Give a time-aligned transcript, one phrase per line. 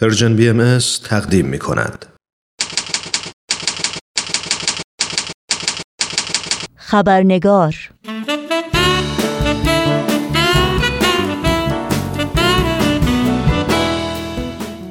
[0.00, 2.06] پرژن بی ام تقدیم می کند.
[6.76, 7.74] خبرنگار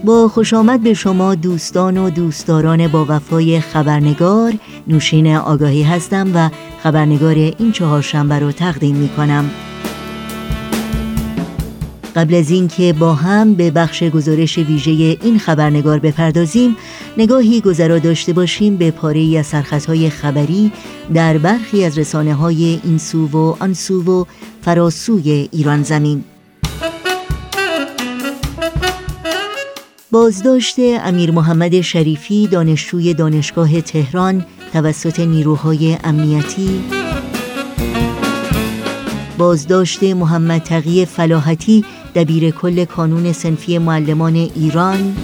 [0.05, 4.54] با خوش آمد به شما دوستان و دوستداران با وفای خبرنگار
[4.88, 6.50] نوشین آگاهی هستم و
[6.84, 9.52] خبرنگار این چهارشنبه رو تقدیم می کنم
[12.16, 16.75] قبل از اینکه با هم به بخش گزارش ویژه این خبرنگار بپردازیم
[17.18, 20.71] نگاهی گذرا داشته باشیم به پاره از سرخطهای خبری
[21.14, 24.25] در برخی از رسانه های این سو و آن سو و
[24.61, 26.24] فراسوی ایران زمین.
[30.11, 36.83] بازداشت امیر محمد شریفی دانشجوی دانشگاه تهران توسط نیروهای امنیتی.
[39.38, 45.16] بازداشت محمد تقی فلاحتی دبیر کل کانون سنفی معلمان ایران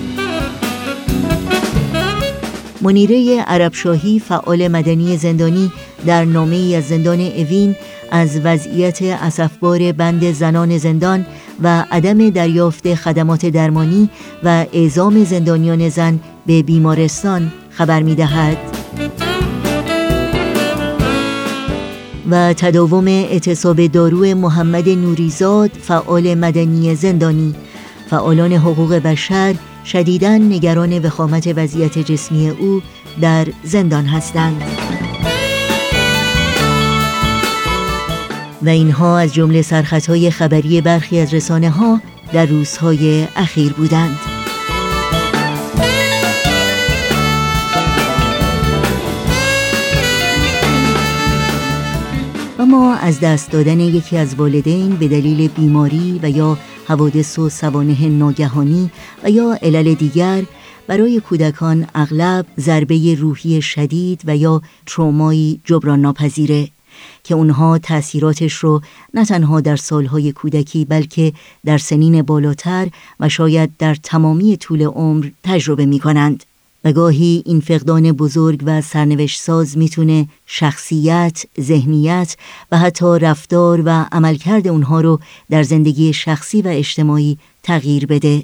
[2.81, 5.71] منیره عربشاهی فعال مدنی زندانی
[6.05, 7.75] در نامه از زندان اوین
[8.11, 11.25] از وضعیت اسفبار بند زنان زندان
[11.63, 14.09] و عدم دریافت خدمات درمانی
[14.43, 18.78] و اعزام زندانیان زن به بیمارستان خبر می دهد.
[22.31, 27.55] و تداوم اعتصاب دارو محمد نوریزاد فعال مدنی زندانی.
[28.09, 32.81] فعالان حقوق بشر شدیداً نگران وخامت وضعیت جسمی او
[33.21, 34.61] در زندان هستند.
[38.61, 42.01] و اینها از جمله سرخطهای خبری برخی از رسانه ها
[42.33, 44.38] در روزهای اخیر بودند.
[52.69, 57.49] و ما از دست دادن یکی از والدین به دلیل بیماری و یا حوادث و
[57.49, 58.91] سوانه ناگهانی
[59.23, 60.43] و یا علل دیگر
[60.87, 66.67] برای کودکان اغلب ضربه روحی شدید و یا ترومایی جبران ناپذیره
[67.23, 68.81] که اونها تأثیراتش رو
[69.13, 71.33] نه تنها در سالهای کودکی بلکه
[71.65, 72.87] در سنین بالاتر
[73.19, 76.43] و شاید در تمامی طول عمر تجربه می کنند.
[76.83, 82.37] و گاهی این فقدان بزرگ و سرنوشت ساز می‌تونه شخصیت، ذهنیت
[82.71, 85.19] و حتی رفتار و عملکرد اونها رو
[85.49, 88.43] در زندگی شخصی و اجتماعی تغییر بده.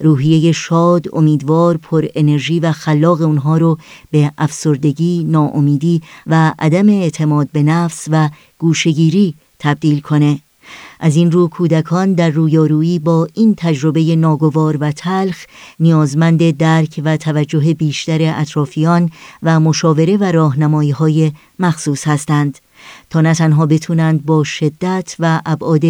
[0.00, 3.78] روحیه شاد، امیدوار، پر انرژی و خلاق اونها رو
[4.10, 10.40] به افسردگی، ناامیدی و عدم اعتماد به نفس و گوشگیری تبدیل کنه.
[11.00, 15.44] از این رو کودکان در رویارویی با این تجربه ناگوار و تلخ
[15.80, 19.10] نیازمند درک و توجه بیشتر اطرافیان
[19.42, 22.58] و مشاوره و راهنمایی های مخصوص هستند
[23.10, 25.84] تا نه تنها بتونند با شدت و ابعاد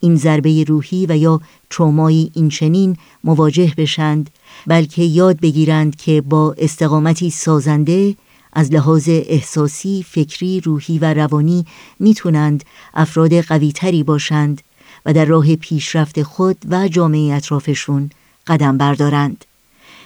[0.00, 4.30] این ضربه روحی و یا ترومایی این چنین مواجه بشند
[4.66, 8.14] بلکه یاد بگیرند که با استقامتی سازنده
[8.54, 11.66] از لحاظ احساسی، فکری، روحی و روانی
[12.00, 14.62] می‌تونند افراد قویتری باشند
[15.06, 18.10] و در راه پیشرفت خود و جامعه اطرافشون
[18.46, 19.44] قدم بردارند.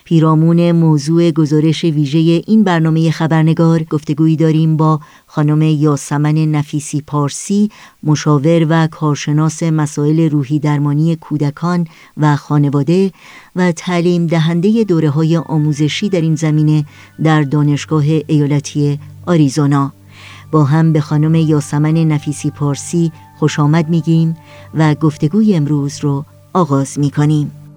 [0.08, 7.70] پیرامون موضوع گزارش ویژه این برنامه خبرنگار گفتگویی داریم با خانم یاسمن نفیسی پارسی
[8.02, 11.86] مشاور و کارشناس مسائل روحی درمانی کودکان
[12.16, 13.12] و خانواده
[13.56, 16.84] و تعلیم دهنده دوره های آموزشی در این زمینه
[17.22, 19.92] در دانشگاه ایالتی آریزونا.
[20.50, 24.36] با هم به خانم یاسمن نفیسی پارسی خوش آمد میگیم
[24.74, 27.67] و گفتگوی امروز رو آغاز می‌کنیم.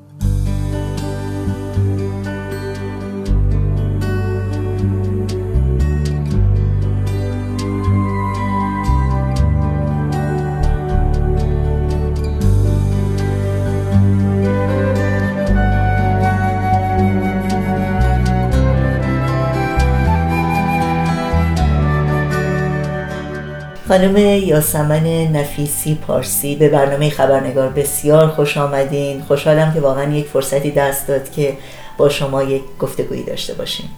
[23.92, 29.22] خانم یاسمن نفیسی پارسی به برنامه خبرنگار بسیار خوش آمدین.
[29.22, 31.58] خوشحالم که واقعا یک فرصتی دست داد که
[31.98, 33.90] با شما یک گفتگویی داشته باشیم.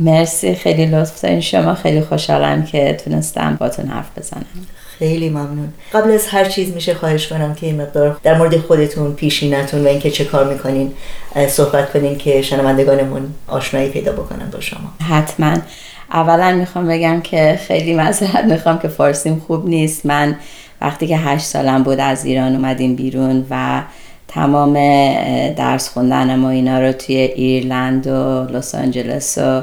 [0.00, 1.40] مرسی خیلی لطف دارین.
[1.40, 4.46] شما خیلی خوشحالم که تونستم باتون حرف بزنم.
[4.98, 5.72] خیلی ممنون.
[5.92, 9.88] قبل از هر چیز میشه خواهش کنم که این مقدار در مورد خودتون پیشینتون و
[9.88, 10.92] اینکه چه کار می‌کنین
[11.48, 14.92] صحبت کنین که شنوندگانمون آشنایی پیدا بکنن با شما.
[15.08, 15.56] حتما.
[16.12, 20.06] اولا می‌خوام بگم که خیلی مذارت می‌خوام که فارسیم خوب نیست.
[20.06, 20.36] من
[20.80, 23.82] وقتی که هشت سالم بود از ایران اومدیم بیرون و
[24.28, 24.74] تمام
[25.54, 29.62] درس خوندن و اینا رو توی ایرلند و لس آنجلس و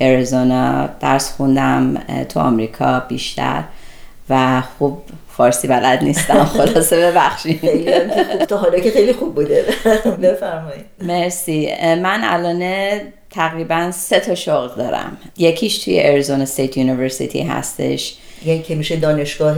[0.00, 1.94] اریزونا درس خوندم
[2.28, 3.62] تو آمریکا بیشتر.
[4.30, 5.02] و خوب
[5.36, 7.60] فارسی بلد نیستم خلاصه ببخشید.
[8.48, 9.64] تا حالا که خیلی خوب بوده.
[10.22, 10.84] بفرمایید.
[11.02, 11.68] مرسی.
[11.82, 12.90] من الان
[13.36, 15.16] تقریبا سه تا شغل دارم.
[15.38, 18.16] یکیش توی Arizona State University هستش.
[18.44, 19.56] یعنی که میشه دانشگاه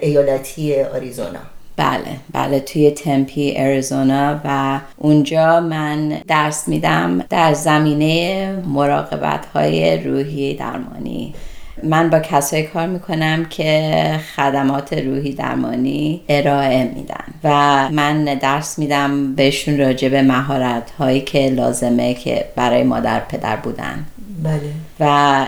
[0.00, 1.40] ایالتی آریزونا.
[1.76, 10.54] بله بله توی تمپی آریزونا و اونجا من درس میدم در زمینه مراقبت های روحی
[10.54, 11.34] درمانی.
[11.82, 17.50] من با کسایی کار می‌کنم که خدمات روحی درمانی ارائه میدن و
[17.88, 24.04] من درس میدم بهشون راجع به مهارت هایی که لازمه که برای مادر پدر بودن.
[24.42, 24.60] بله.
[25.00, 25.46] و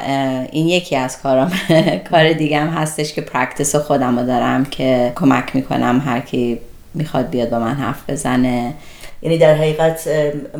[0.52, 1.52] این یکی از کارم
[2.11, 6.58] کار دیگه هم هستش که پرکتس خودم رو دارم که کمک می‌کنم هر کی
[6.94, 8.75] می‌خواد بیاد با من حرف بزنه.
[9.23, 10.08] یعنی در حقیقت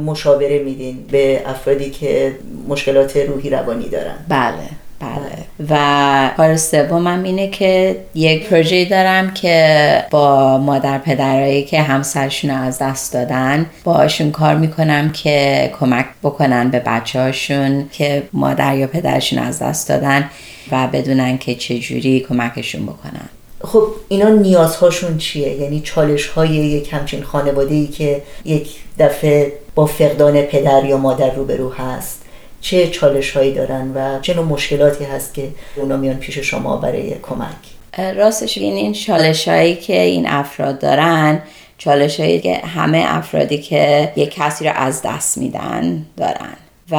[0.07, 2.35] مشاوره میدین به افرادی که
[2.69, 4.15] مشکلات روحی روانی دارن.
[4.29, 4.69] بله.
[5.03, 5.69] بله.
[5.71, 12.79] و کار سومم اینه که یک پروژه دارم که با مادر پدرایی که همسرشون از
[12.79, 19.39] دست دادن باشون کار می‌کنم که کمک بکنن به بچه هاشون که مادر یا پدرشون
[19.39, 20.31] از دست دادن
[20.73, 23.29] و بدونن که چجوری کمکشون بکنن.
[23.65, 28.69] خب اینا نیازهاشون چیه؟ یعنی چالش های یک همچین خانواده ای که یک
[28.99, 32.22] دفعه با فقدان پدر یا مادر روبرو هست؟
[32.63, 37.15] چه چالش هایی دارن و چه نوع مشکلاتی هست که اونا میان پیش شما برای
[37.23, 41.43] کمک؟ راستش این این چالش هایی که این افراد دارن
[41.79, 46.57] چالش هایی که همه افرادی که یک کسی رو از دست میدن دارن.
[46.91, 46.97] و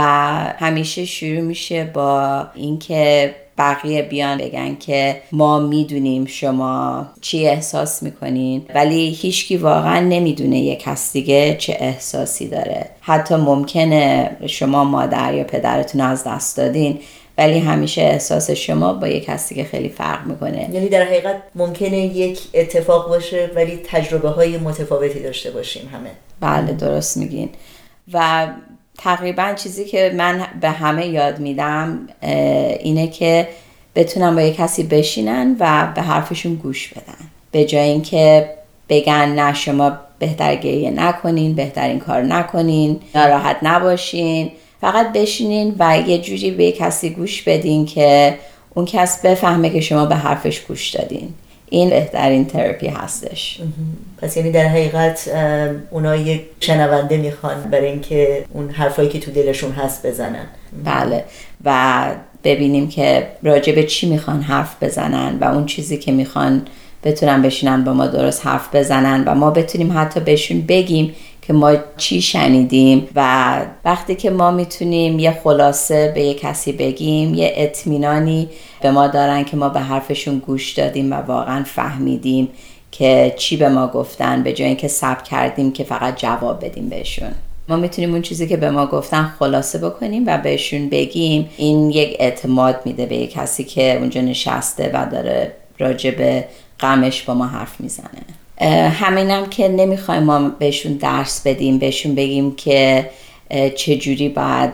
[0.60, 8.66] همیشه شروع میشه با اینکه بقیه بیان بگن که ما می‌دونیم شما چی احساس می‌کنین.
[8.76, 12.90] ولی هیچکی واقعا نمی‌دونه یک کس دیگه چه احساسی داره.
[13.02, 17.00] حتی ممکنه شما مادر یا پدرتون از دست دادین
[17.38, 20.70] ولی همیشه احساس شما با یک کسی که خیلی فرق می‌کنه.
[20.74, 26.10] یعنی در حقیقت ممکنه یک اتفاق باشه ولی تجربه های متفاوتی داشته باشیم همه.
[26.40, 27.50] بله درست میگین.
[28.14, 28.48] و
[28.98, 32.08] تقریبا چیزی که من به همه یاد میدم
[32.80, 33.48] اینه که
[33.96, 37.28] بتونن با یه کسی بشینن و به حرفشون گوش بدن.
[37.52, 38.50] به جای اینکه
[38.90, 44.52] بگن نه شما بهتر گریه نکنین بهترین کار نکنین ناراحت نباشین.
[44.82, 48.38] فقط بشینین و یه جوری به کسی گوش بدین که
[48.74, 51.34] اون کس بفهمه که شما به حرفش گوش دادین.
[51.74, 53.60] این بهترین تراپی هستش.
[54.22, 55.30] پس یعنی در حقیقت
[55.92, 60.46] اونا یک شنونده می‌خوان برای اینکه اون حرفایی که تو دلشون هست بزنن.
[60.86, 61.24] بله.
[61.66, 62.06] و
[62.44, 66.62] ببینیم که راجع به چی می‌خوان حرف بزنن و اون چیزی که می‌خوان
[67.04, 71.16] بتونن بشینن با ما درست حرف بزنن و ما بتونیم حتی بهشون بگیم
[71.48, 77.34] که ما چی شنیدیم و وقتی که ما می‌تونیم یه خلاصه به یه کسی بگیم
[77.34, 78.50] یه اطمینانی
[78.82, 82.50] به ما دارن که ما به حرفشون گوش دادیم و واقعا فهمیدیم
[82.92, 87.32] که چی به ما گفتن به جای اینکه سب کردیم که فقط جواب بدیم بهشون.
[87.70, 92.16] ما می‌تونیم اون چیزی که به ما گفتن خلاصه بکنیم و بهشون بگیم این یک
[92.20, 96.46] اعتماد میده به یک کسی که اونجا نشسته و داره راجع به
[96.80, 98.43] غمش با ما حرف می‌زنه.
[98.72, 103.10] همینم که نمی‌خوایم ما بهشون درس بدیم بهشون بگیم که
[103.76, 104.72] چجوری باید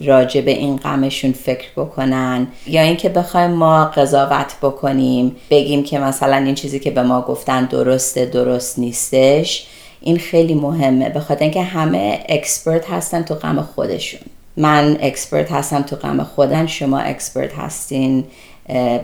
[0.00, 6.36] راجع به این غمشون فکر بکنن یا اینکه بخوایم ما قضاوت بکنیم بگیم که مثلا
[6.36, 9.66] این چیزی که به ما گفتن درسته درست نیستش.
[10.00, 14.20] این خیلی مهمه به خاطر اینکه همه expert هستن تو غم خودشون.
[14.56, 18.24] من expert هستم تو غم خودم شما expert هستین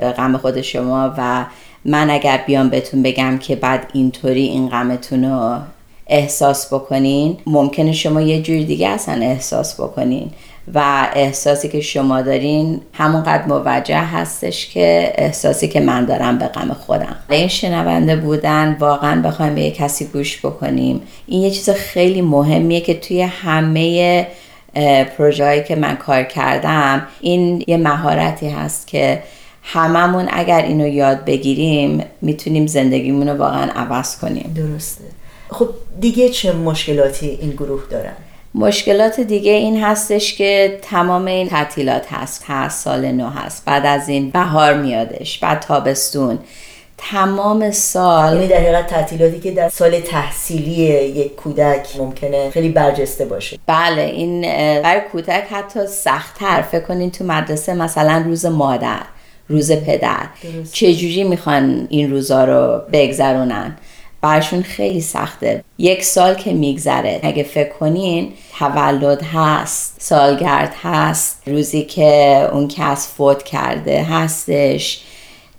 [0.00, 1.44] به غم خود شما و
[1.84, 5.58] من اگر بیام بهتون بگم که باید اینطوری این غمتون رو
[6.06, 10.30] احساس بکنین ممکنه شما یه جوری دیگه اصلا احساس بکنین.
[10.74, 16.72] و احساسی که شما دارین همونقدر موجه هستش که احساسی که من دارم به غم
[16.72, 17.16] خودم.
[17.30, 21.02] این شنونده بودن واقعا بخوایم به یه کسی گوش بکنیم.
[21.26, 24.26] این یه چیز خیلی مهمیه که توی همه
[25.18, 29.22] پروژه که من کار کردم این یه مهارتی هست که
[29.72, 34.54] هممون اگر اینو یاد بگیریم می‌تونیم زندگیمون رو واقعا عوض کنیم.
[34.56, 35.04] درسته.
[35.50, 35.68] خب
[36.00, 38.12] دیگه چه مشکلاتی این گروه دارن؟
[38.54, 42.44] مشکلات دیگه این هستش که تمام این تعطیلات هست.
[42.46, 43.64] هست سال نو هست.
[43.64, 45.38] بعد از این بهار میادش.
[45.38, 46.38] بعد تابستون.
[46.98, 53.24] تمام سال یعنی در حقیقت تعطیلاتی که در سال تحصیلی یک کودک ممکنه خیلی برجسته
[53.24, 53.58] باشه.
[53.66, 54.42] بله این
[54.82, 56.62] برای کودک حتی سختتر.
[56.62, 59.00] فکر کنین تو مدرسه مثلا روز مادر.
[59.50, 60.26] روز پدر.
[60.72, 63.76] چجوری می‌خوان این روزا رو بگذرونن؟
[64.22, 65.64] برشون خیلی سخته.
[65.78, 67.20] یک سال که میگذره.
[67.22, 75.00] اگه فکر کنین تولد هست سالگرد هست روزی که اون کس فوت کرده هستش.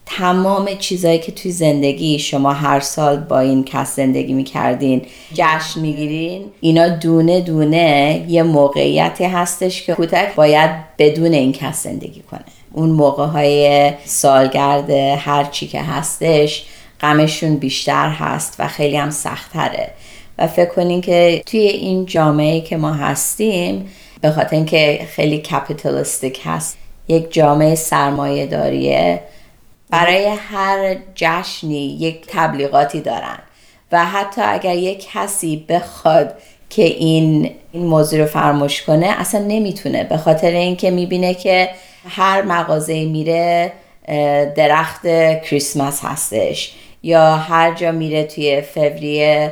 [0.06, 5.02] تمام چیزایی که توی زندگی شما هر سال با این کس زندگی می‌کردین
[5.34, 12.22] جشن می‌گیرین اینا دونه دونه یه موقعیتی هستش که کودک باید بدون این کس زندگی
[12.32, 12.42] کنه.
[12.74, 16.66] اون موقع های سالگرد هر چی که هستش
[17.02, 19.92] غمشون بیشتر هست و خیلی هم سختره
[20.38, 23.90] و فکر کنین که توی این جامعه که ما هستیم
[24.22, 29.20] به خاطر اینکه خیلی کپیتالیستیک هست یک جامعه سرمایه داریه
[29.90, 33.40] برای هر جشنی یک تبلیغاتی دارن.
[33.92, 36.34] و حتی اگر یک کسی بخواد
[36.70, 40.04] که این این موضوع رو فراموش کنه اصلا نمی‌تونه.
[40.04, 41.70] به خاطر اینکه می‌بینه که
[42.10, 43.72] هر مغازه میره
[44.56, 45.02] درخت
[45.44, 49.52] کریسمس هستش یا هر جا میره توی فوریه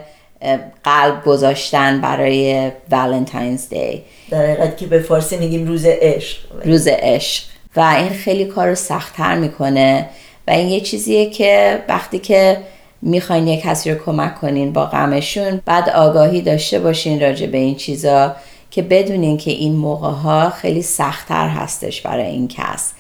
[0.83, 6.37] قلب گذاشتن برای والنتاینز دی در حقیقت که به فارسی میگیم روز عشق.
[6.65, 7.43] روز عشق.
[7.75, 10.09] و این خیلی کار رو سختتر می‌کنه.
[10.47, 12.57] و این یه چیزیه که وقتی که
[13.01, 17.75] می‌خواین یه کسی رو کمک کنین با غمشون بعد آگاهی داشته باشین راجع به این
[17.75, 18.35] چیزا.
[18.71, 22.93] که بدونین که این موقع ها خیلی سختتر هستش برای این کس.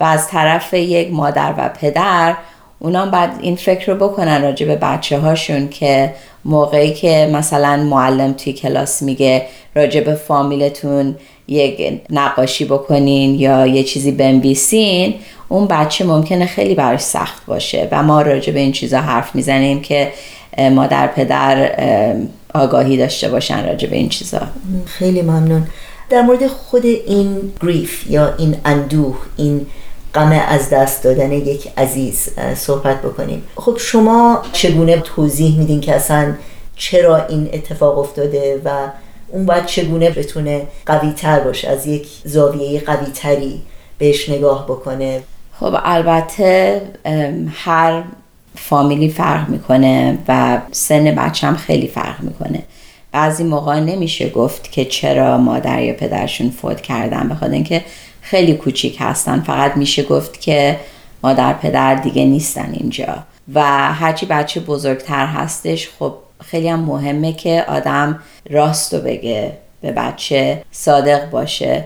[0.00, 2.36] و از طرف یک مادر و پدر
[2.78, 6.14] اونا بعد این فکر رو بکنن راجع به بچه هاشون که
[6.44, 11.16] موقعی که مثلا معلم توی کلاس میگه راجع به فامیلتون
[11.48, 15.14] یک نقاشی بکنین یا یه چیزی بنویسین
[15.48, 17.88] اون بچه ممکنه خیلی براش سخت باشه.
[17.92, 20.12] و ما راجع به این چیزا حرف می‌زنیم که
[20.58, 21.72] مادر پدر
[22.56, 24.40] آگاهی داشته باشن راجع به این چیزا.
[24.86, 25.66] خیلی ممنون.
[26.10, 29.66] در مورد خود این گریف یا این اندوه این
[30.14, 33.42] غم از دست دادن یک عزیز صحبت بکنیم.
[33.56, 36.34] خب شما چگونه توضیح میدین که اصلا
[36.76, 38.70] چرا این اتفاق افتاده و
[39.28, 43.62] اون باید چگونه بتونه قوی تر باشه از یک زاویه قوی تری
[43.98, 45.22] بهش نگاه بکنه؟
[45.60, 46.82] خب البته
[47.54, 48.02] هر
[48.56, 52.62] فامیلی فرق می‌کنه و سن بچه هم خیلی فرق می‌کنه.
[53.12, 57.84] بعضی موقع نمیشه گفت که چرا مادر یا پدرشون فوت کردن بخاطر اینکه
[58.20, 59.40] خیلی کوچیک هستن.
[59.40, 60.76] فقط میشه گفت که
[61.22, 63.24] مادر پدر دیگه نیستن اینجا.
[63.54, 68.18] و هرچی بچه بزرگتر هستش خب خیلی هم مهمه که آدم
[68.50, 71.84] راست رو بگه به بچه صادق باشه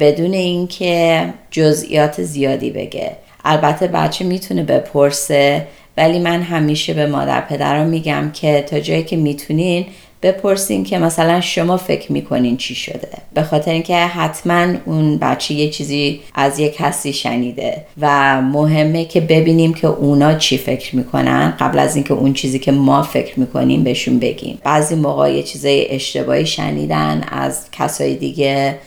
[0.00, 3.16] بدون اینکه جزئیات زیادی بگه.
[3.44, 9.16] البته بچه می‌تونه بپرسه ولی من همیشه به مادر پدرم میگم که تا جایی که
[9.16, 9.86] می‌تونین
[10.22, 13.08] بپرسین که مثلا شما فکر می‌کنین چی شده.
[13.34, 19.20] به خاطر اینکه حتما اون بچه یه چیزی از یک کسی شنیده و مهمه که
[19.20, 21.54] ببینیم که اونا چی فکر می‌کنن.
[21.60, 24.58] قبل از اینکه اون چیزی که ما فکر می‌کنیم بهشون بگیم.
[24.64, 28.78] بعضی موقع یه چیزای اشتباهی شنیدن از کسای دیگه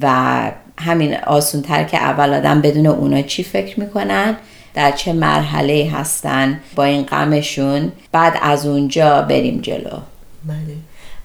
[0.00, 0.12] و
[0.78, 4.36] همین آسون تر که اول آدم بدون اونا چی فکر می‌کنن.
[4.76, 9.98] در چه مرحله هستن با این غمشون بعد از اونجا بریم جلو.
[10.44, 10.76] بله.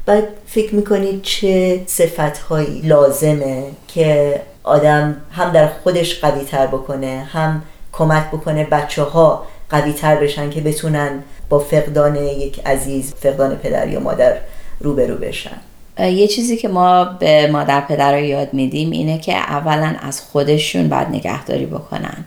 [0.06, 7.28] بعد فکر می‌کنید چه صفت هایی لازمه که آدم هم در خودش قوی تر بکنه
[7.32, 13.56] هم کمک بکنه بچه ها قوی تر بشن که بتونن با فقدان یک عزیز فقدان
[13.56, 14.38] پدر یا مادر
[14.80, 15.58] روبرو بشن؟
[16.00, 20.90] یه چیزی که ما به مادر پدر رو یاد میدیم اینه که اولا از خودشون
[20.90, 22.26] باید نگهداری بکنن.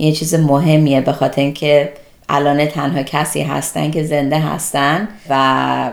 [0.00, 1.92] یه چیز مهمیه به خاطر اینکه
[2.28, 5.90] الان تنها کسی هستن که زنده هستن و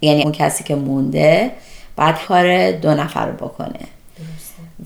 [0.00, 1.50] یعنی اون کسی که مونده
[1.96, 3.80] بعد کار دو نفر رو بکنه.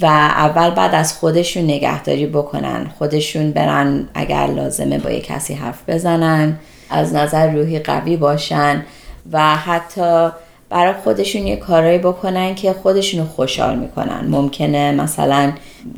[0.00, 2.90] و اول بعد از خودشون نگهداری بکنن.
[2.99, 6.58] خودشون برن اگر لازمه با یه کسی حرف بزنن
[6.90, 8.85] از نظر روحی قوی باشن
[9.32, 10.30] و حتی
[10.68, 14.26] برای خودشون یه کارایی بکنن که خودشونو خوشحال می‌کنن.
[14.28, 15.52] ممکنه مثلا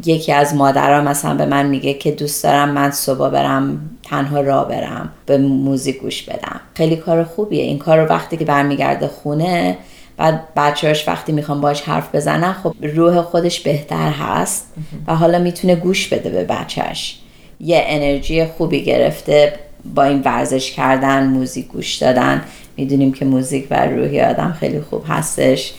[0.06, 4.64] یکی از مادرها مثلا به من میگه که دوست دارم من صبح برم تنها را
[4.64, 6.60] برم به موزیک گوش بدم.
[6.74, 7.62] خیلی کار خوبیه.
[7.62, 9.78] این کار رو وقتی که برمیگرده خونه
[10.16, 14.72] بعد بچهاش وقتی می‌خوام باش حرف بزنن خب روح خودش بهتر هست
[15.06, 17.18] و حالا می‌تونه گوش بده به بچهش
[17.60, 19.52] یه انرژی خوبی گرفته
[19.94, 22.42] با این ورزش کردن موزیک گوش دادن.
[22.78, 25.72] می‌دونیم که موزیک و روحی آدم خیلی خوب هستش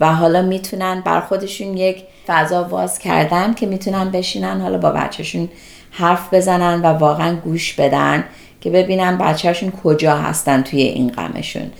[0.00, 5.48] و حالا می‌تونن بر خودشون یک فضا باز کردن که می‌تونن بشینن حالا با بچهشون
[5.90, 8.24] حرف بزنن و واقعا گوش بدن
[8.60, 11.70] که ببینن بچهشون کجا هستن توی این غمشون.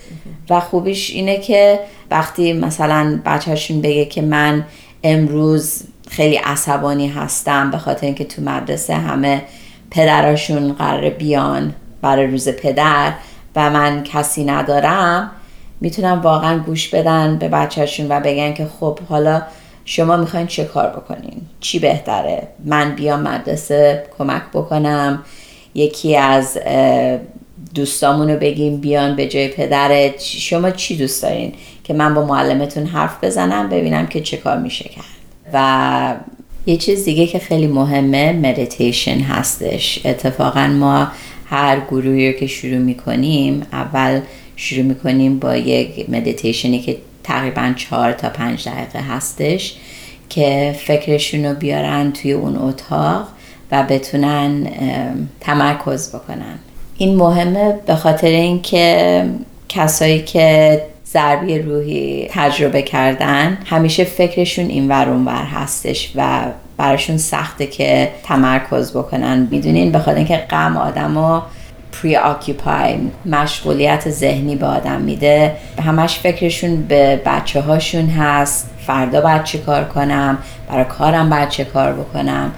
[0.51, 4.65] و خوبیش اینه که وقتی مثلا بچهشون بگه که من
[5.05, 9.43] امروز خیلی عصبانی هستم به خاطر اینکه تو مدرسه همه
[9.91, 13.13] پدراشون قرار بیان برای روز پدر
[13.57, 15.31] و من کسی ندارم
[15.81, 19.43] می‌تونم واقعا گوش بدن به بچهشون و بگن که خب حالا
[19.85, 25.23] شما می‌خواین چه کار بکنین؟ چی بهتره؟ من بیام مدرسه کمک بکنم؟
[25.75, 26.59] یکی از
[27.75, 31.53] دوستامون رو بگیم بیان به جای پدرت؟ شما چی دوست دارین؟
[31.85, 35.05] که من با معلمتون حرف بزنم ببینم که چه کار میشه کرد.
[35.53, 36.15] و
[36.67, 40.01] یه چیز دیگه که خیلی مهمه مدیتیشن هستش.
[40.05, 41.09] اتفاقا ما
[41.53, 44.21] هر گروهی رو که شروع می‌کنیم اول
[44.57, 49.75] شروع می‌کنیم با یک مدیتیشنی که تقریبا چهار تا پنج دقیقه هستش
[50.29, 53.29] که فکرشون رو بیارن توی اون اتاق
[53.73, 54.67] و بتونن
[55.41, 56.59] تمرکز بکنن.
[56.99, 59.25] این مهمه به خاطر اینکه
[59.69, 66.43] کسایی که ضربی روحی تجربه کردن همیشه فکرشون این ور ور هستش و
[66.83, 69.49] براشون سخته که تمرکز بکنن.
[69.51, 71.41] می‌دونین بخاطر اینکه غم آدمو
[72.65, 75.57] پری مشغولیت ذهنی به آدم میده.
[75.85, 78.71] همش فکرشون به بچه هاشون هست.
[78.87, 82.53] فردا باید چی کار کنم؟ برای کارم باید چه کار بکنم؟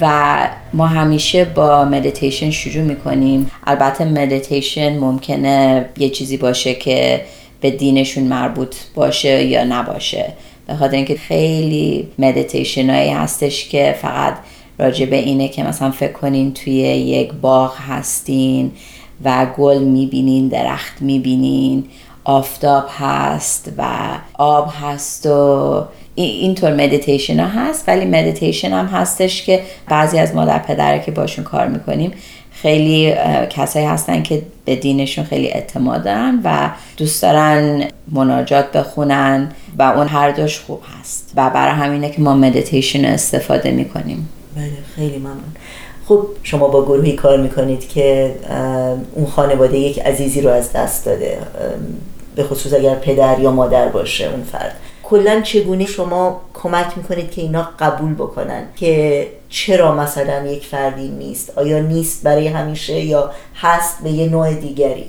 [0.00, 0.36] و
[0.72, 3.50] ما همیشه با مدیتیشن شروع می‌کنیم.
[3.66, 7.20] البته مدیتیشن ممکنه یه چیزی باشه که
[7.60, 10.32] به دینشون مربوط باشه یا نباشه.
[10.68, 14.34] به خاطر اینکه خیلی مدیتیشن هایی هستش که فقط
[14.78, 18.72] راجع به اینه که مثلا فکر کنین توی یک باغ هستین
[19.24, 21.84] و گل می‌بینین درخت می‌بینین
[22.24, 23.84] آفتاب هست و
[24.34, 25.84] آب هست و
[26.14, 31.44] اینطور مدیتیشن ها هست ولی مدیتیشن هم هستش که بعضی از مادر پدرا که باشون
[31.44, 32.12] کار می‌کنیم
[32.62, 33.14] خیلی
[33.50, 40.06] کسایی هستن که به دینشون خیلی اعتماد دارن و دوست دارن مناجات بخونن و اون
[40.06, 41.32] هر دوش خوب هست.
[41.36, 44.28] و برای همینه که ما مدیتیشن استفاده می‌کنیم.
[44.56, 45.54] بله خیلی ممنون.
[46.06, 48.34] خب شما با گروهی کار می‌کنید که
[49.14, 51.38] اون خانواده یک عزیزی رو از دست داده
[52.36, 54.76] به خصوص اگر پدر یا مادر باشه اون فرد.
[55.02, 61.58] کلا چگونه شما کمک می‌کنید که اینا قبول بکنن؟ که چرا مثلا یک فردی نیست؟
[61.58, 65.04] آیا نیست برای همیشه یا هست به یه نوع دیگری؟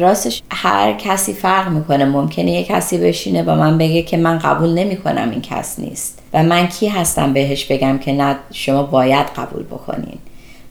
[0.00, 2.04] راستش هر کسی فرق می‌کنه.
[2.04, 6.18] ممکنه یه کسی بشینه با من بگه که من قبول نمی‌کنم این کس نیست.
[6.32, 10.18] و من کی هستم بهش بگم که نه شما باید قبول بکنین.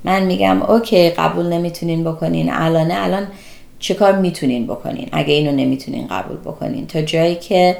[0.03, 2.53] من میگم اوکی قبول نمی‌تونین بکنین.
[2.53, 3.27] الان
[3.79, 6.87] چه کار می‌تونین بکنین؟ اگه اینو نمی‌تونین قبول بکنین.
[6.87, 7.77] تا جایی که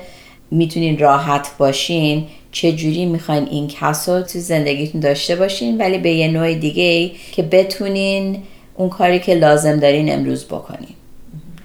[0.52, 6.12] می‌تونین راحت باشین چه جوری می‌خواین این کس رو تو زندگیتون داشته باشین ولی به
[6.12, 8.43] یه نوع دیگه ای که بتونین
[8.76, 10.96] اون کاری که لازم دارین امروز بکنین.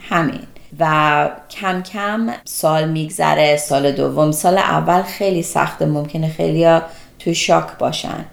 [0.01, 0.41] همین.
[0.79, 4.33] و کم کم سال میگذره سال دوم.
[4.33, 6.81] سال اول خیلی سخته ممکنه خیلی
[7.19, 8.25] توی شاک باشن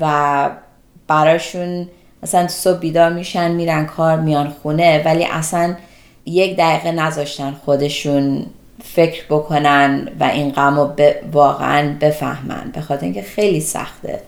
[0.00, 0.50] و
[1.08, 1.88] براشون
[2.22, 5.76] مثلا صبح بیدار میشن میرن کار میان خونه ولی اصلا
[6.26, 8.46] یک دقیقه نذاشتن خودشون
[8.84, 10.92] فکر بکنن و این غم رو
[11.32, 12.70] واقعا بفهمن.
[12.74, 14.20] به خاطر اینکه خیلی سخته.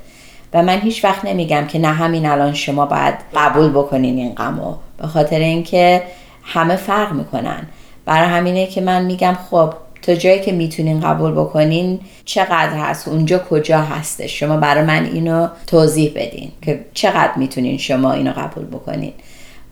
[0.54, 4.60] و من هیچ وقت نمیگم که نه همین الان شما باید قبول بکنین این غم
[4.60, 6.02] رو به خاطر اینکه
[6.42, 7.66] همه فرق می‌کنن.
[8.04, 13.38] برای همینه که من میگم خب تا جایی که می‌تونین قبول بکنین چقدر هست؟ اونجا
[13.38, 19.12] کجا هسته؟ شما برای من اینو توضیح بدین که چقدر می‌تونین شما اینو قبول بکنین.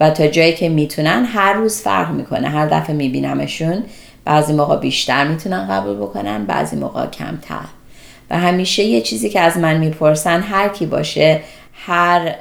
[0.01, 2.49] و تا جایی که می‌تونن هر روز فرق می‌کنه.
[2.49, 3.85] هر دفعه میبینمشون
[4.31, 7.65] بعضی موقع بیشتر می‌تونن قبول بکنن بعضی موقع کمتر.
[8.31, 11.41] و همیشه یه چیزی که از من می‌پرسن هر کی باشه
[11.73, 12.35] هر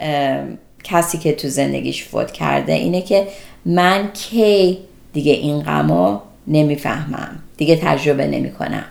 [0.83, 3.27] کسی که تو زندگیش فوت کرده اینه که
[3.65, 4.77] من کی
[5.13, 8.85] دیگه این غمو نمی‌فهمم دیگه تجربه نمی‌کنم.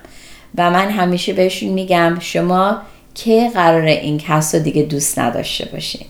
[0.57, 2.77] و من همیشه بهشون میگم شما
[3.15, 6.07] که قرار این کس رو دیگه دوست نداشته باشین؟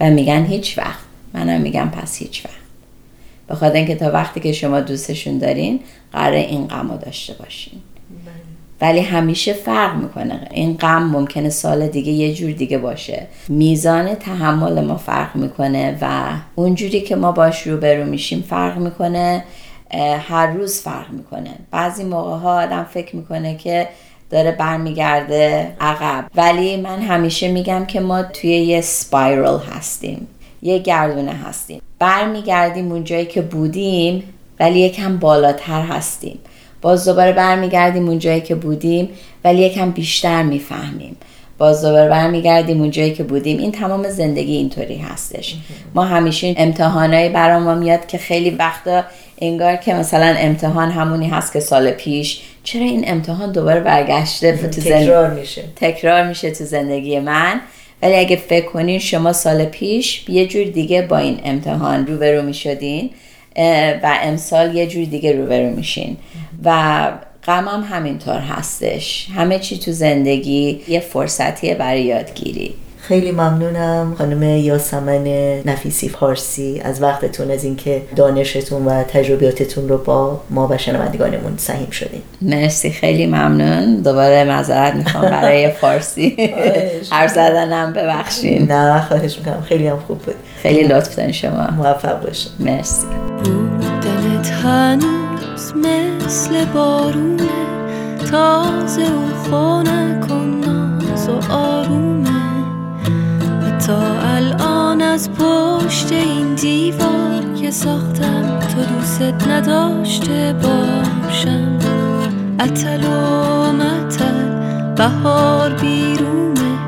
[0.00, 1.04] و میگن هیچ وقت.
[1.34, 2.63] منم میگم پس هیچ وقت.
[3.46, 5.80] به خاطر اینکه تا وقتی که شما دوستشون دارین
[6.12, 7.80] قرار این غم رو داشته باشین.
[8.80, 10.48] ولی همیشه فرق می‌کنه.
[10.50, 13.26] این غم ممکنه سال دیگه یه جور دیگه باشه.
[13.48, 19.44] میزان تحمل ما فرق می‌کنه و اونجوری که ما باش روبرو میشیم فرق می‌کنه
[20.28, 21.50] هر روز فرق می‌کنه.
[21.70, 23.88] بعضی موقع ها آدم فکر می‌کنه که
[24.30, 26.24] داره برمیگرده عقب.
[26.34, 30.26] ولی من همیشه میگم که ما توی یه سپایرل هستیم.
[30.62, 31.80] یه گردونه هستیم.
[32.04, 34.22] برمیگردیم اونجایی که بودیم
[34.60, 36.38] ولی یکم بالاتر هستیم.
[36.82, 39.08] باز دوباره برمیگردیم اونجایی که بودیم
[39.44, 41.16] ولی یکم بیشتر می‌فهمیم.
[41.58, 43.58] باز دوباره برمیگردیم اونجایی که بودیم.
[43.58, 45.56] این تمام زندگی اینطوری هستش.
[45.94, 49.04] ما همیشه امتحانایی برای ما میاد که خیلی وقتا
[49.38, 52.40] انگار که مثلا امتحان همونی هست که سال پیش.
[52.64, 57.60] چرا این امتحان دوباره برگشته تو تکرار میشه؟ تکرار میشه تو زندگی من؟
[58.04, 63.10] ولی اگه فکر کنین شما سال پیش یه جور دیگه با این امتحان روبرو می‌شدین
[64.02, 66.16] و امسال یه جور دیگه روبرو میشین.
[66.64, 67.12] و
[67.44, 69.26] غمم همینطور هستش.
[69.34, 72.74] همه چی تو زندگی یه فرصتیه برای یادگیری.
[73.08, 75.24] خیلی ممنونم خانم یاسمن
[75.66, 76.80] نفیسی فارسی.
[76.84, 82.22] از وقتتون از اینکه دانشتون و تجربیاتتون رو با ما و شنوندگانمون سهیم شدین.
[82.42, 83.96] مرسی خیلی ممنون.
[83.96, 86.54] دوباره معذرت می‌خوام برای فارسی.
[87.10, 88.72] حرف زدنم ببخشین.
[88.72, 89.62] نه خواهش می‌کنم.
[89.68, 90.34] خیلی هم خوب بود.
[90.62, 91.68] خیلی لطف دارین شما.
[91.76, 92.52] موفق باشین.
[92.60, 93.06] مرسی.
[93.44, 97.42] بودنت هنوز مثل بارونه.
[98.30, 102.13] تازه و خونه کن ناز و آرومه و
[103.86, 111.78] تا الان از پشت این دیوار که ساختم تو دوست نداشته باشم.
[112.60, 114.48] اتل و متل
[114.96, 116.78] بهار بیرونه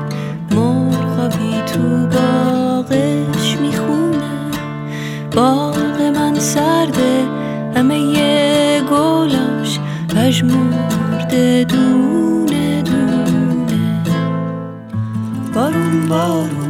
[0.51, 4.51] مرغابی تو باغش می‌خونه.
[5.35, 7.25] باغ من سرده
[7.75, 9.79] همه یه گلاش
[10.15, 14.03] پژمرده دونه دونه.
[15.53, 16.66] بارون بارونه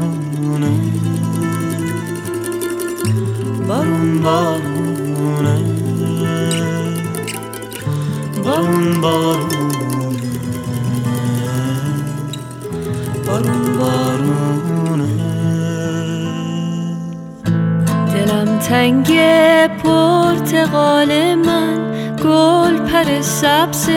[4.23, 5.57] بارون بارونه
[8.43, 9.57] بارون بارونه
[13.27, 15.07] بارون بارونه
[18.13, 19.07] دلم تنگ
[19.83, 21.77] پرتقال من
[22.23, 23.89] گل پر سبز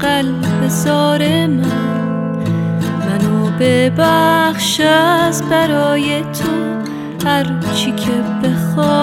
[0.00, 1.96] قلب زار من.
[3.06, 6.66] منو ببخش از برای تو
[7.28, 8.95] هر چی که بخوای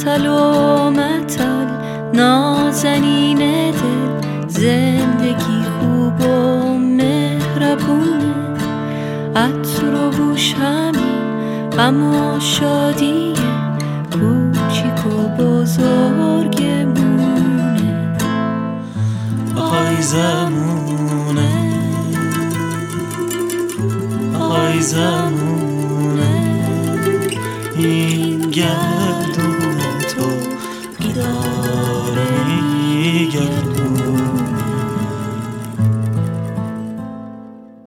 [0.00, 1.66] اتل و متل
[2.14, 3.38] نازنین
[3.70, 8.34] دل زندگی خوب و مهربونه.
[9.36, 13.34] عطر و بوش همین غم و شادی
[14.12, 16.98] کوچیک و بزرگمونه.
[19.56, 21.50] آی زمونه
[24.40, 25.29] آی زمونه.